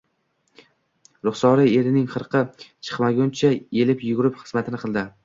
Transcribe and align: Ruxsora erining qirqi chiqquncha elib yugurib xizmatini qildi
Ruxsora 1.27 1.67
erining 1.81 2.07
qirqi 2.13 2.41
chiqquncha 2.89 3.53
elib 3.85 4.03
yugurib 4.09 4.41
xizmatini 4.41 4.83
qildi 4.87 5.05